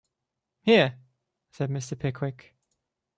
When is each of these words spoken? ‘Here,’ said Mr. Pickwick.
‘Here,’ 0.63 0.95
said 1.51 1.69
Mr. 1.69 1.95
Pickwick. 1.99 2.55